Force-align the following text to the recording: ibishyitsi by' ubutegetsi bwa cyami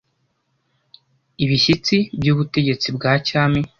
ibishyitsi 1.43 1.95
by' 2.19 2.31
ubutegetsi 2.33 2.87
bwa 2.95 3.13
cyami 3.27 3.61